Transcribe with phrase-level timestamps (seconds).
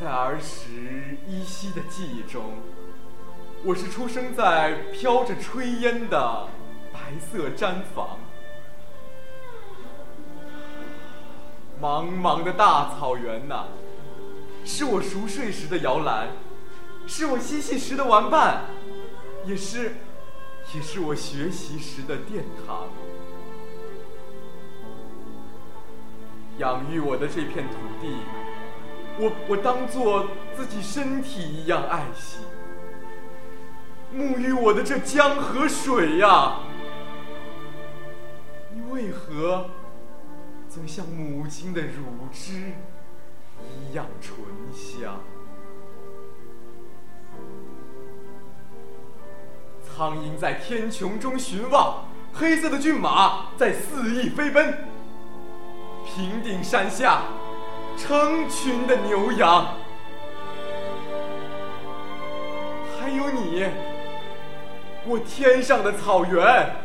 [0.00, 2.54] 在儿时依稀的记忆中，
[3.62, 6.48] 我是出生在飘着炊烟的
[6.90, 8.18] 白色毡房。
[11.78, 13.66] 茫茫的大草原呐，
[14.64, 16.28] 是我熟睡时的摇篮，
[17.06, 18.64] 是我嬉戏时的玩伴，
[19.44, 19.96] 也是，
[20.74, 22.88] 也是我学习时的殿堂。
[26.56, 28.16] 养育我的这片土地，
[29.18, 32.38] 我我当做自己身体一样爱惜；
[34.14, 36.60] 沐浴我的这江河水呀，
[38.74, 39.68] 你为何？
[40.68, 42.72] 总像母亲的乳汁
[43.58, 44.38] 一样醇
[44.72, 45.18] 香。
[49.82, 54.84] 苍鹰在天穹中寻望，黑色的骏马在肆意飞奔。
[56.06, 57.24] 平顶山下，
[57.96, 59.74] 成群的牛羊，
[62.98, 63.66] 还有你，
[65.06, 66.76] 我天上的草原，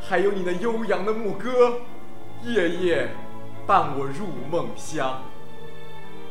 [0.00, 1.80] 还有你那悠扬的牧歌。
[2.42, 3.08] 夜夜
[3.66, 5.22] 伴我入梦乡。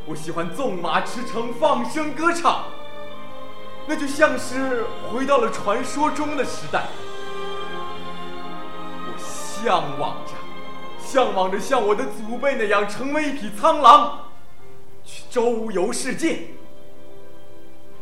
[0.05, 2.65] 我喜欢纵马驰骋，放声歌唱，
[3.87, 6.83] 那就像是回到了传说中的时代。
[9.07, 10.33] 我向往着，
[11.13, 14.31] 向往着像我的祖辈那样成为一匹苍狼，
[15.03, 16.47] 去周游世界，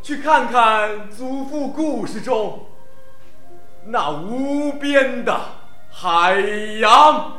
[0.02, 2.68] 去看看祖父故事中
[3.84, 5.38] 那无边的
[5.92, 6.40] 海
[6.80, 7.34] 洋。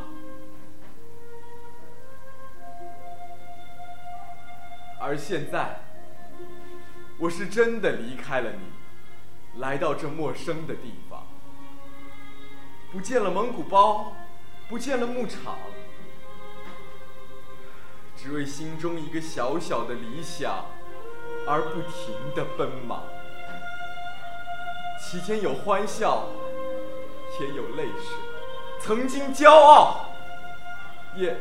[5.00, 5.80] 而现在，
[7.18, 11.22] 我是真的离开了你，来到这陌生的地方，
[12.92, 14.12] 不见了蒙古包，
[14.72, 15.58] 不见了牧场，
[18.16, 20.64] 只为心中一个小小的理想
[21.46, 23.02] 而不停的奔忙，
[24.98, 26.26] 其间有欢笑，
[27.38, 28.16] 也有泪水，
[28.80, 30.06] 曾经骄傲，
[31.16, 31.36] 也。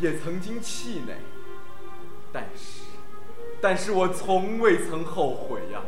[0.00, 1.16] 也曾经气馁，
[2.32, 2.84] 但是，
[3.60, 5.82] 但是我从未曾后悔呀，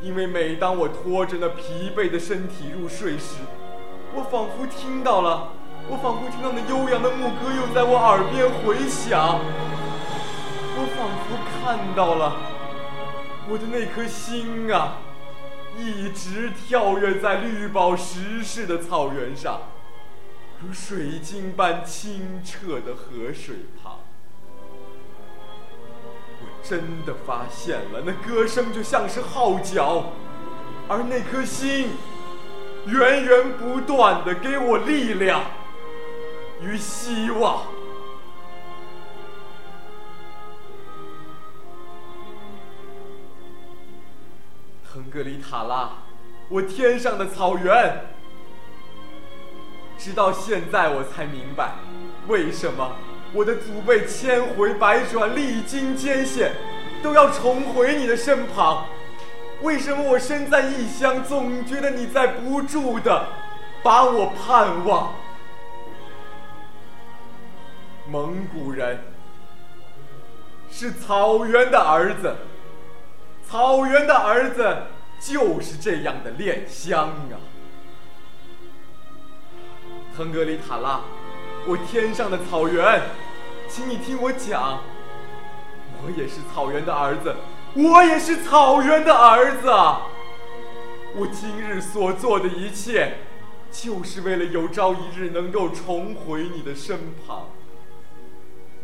[0.00, 3.38] 因为每当我拖着那疲惫的身体入睡时，
[4.14, 5.52] 我仿佛听到了，
[5.88, 9.40] 我仿佛听到那悠扬的牧歌又在我耳边回响，
[10.74, 12.36] 我仿佛看到了
[13.48, 14.98] 我的那颗心啊，
[15.78, 19.60] 一直跳跃在绿宝石似的草原上。
[20.60, 24.00] 如水晶般清澈的河水旁，
[26.40, 30.06] 我真的发现了，那歌声就像是号角，
[30.88, 31.90] 而那颗心
[32.88, 35.42] 源源不断的给我力量
[36.62, 37.66] 与希望。
[44.90, 45.90] 腾格里塔拉，
[46.48, 48.06] 我天上的草原。
[49.98, 51.74] 直到现在，我才明白，
[52.26, 52.92] 为什么
[53.34, 56.52] 我的祖辈千回百转、历经艰险，
[57.02, 58.86] 都要重回你的身旁？
[59.62, 63.26] 为什么我身在异乡，总觉得你在不住的
[63.82, 65.14] 把我盼望？
[68.06, 69.00] 蒙古人
[70.70, 72.36] 是草原的儿子，
[73.46, 74.84] 草原的儿子
[75.20, 77.36] 就是这样的恋乡啊！
[80.16, 81.00] 腾格里塔拉，
[81.66, 83.02] 我天上的草原，
[83.68, 84.80] 请你听我讲。
[86.02, 87.34] 我也是草原的儿子，
[87.74, 89.68] 我也是草原的儿子。
[91.14, 93.18] 我今日所做的一切，
[93.70, 97.48] 就是为了有朝一日能够重回你的身旁，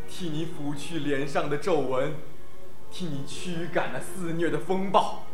[0.09, 2.15] 替你拂去脸上的皱纹，
[2.91, 5.27] 替你驱赶那肆虐的风暴，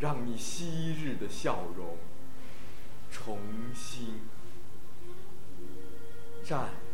[0.00, 1.96] 让你昔日的笑容
[3.10, 3.38] 重
[3.74, 4.20] 新。
[6.44, 6.87] 站。